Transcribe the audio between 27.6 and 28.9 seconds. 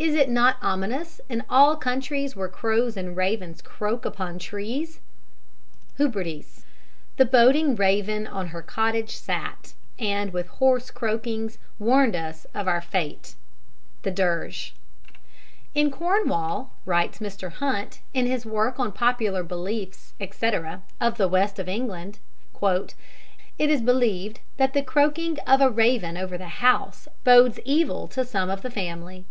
evil to some of the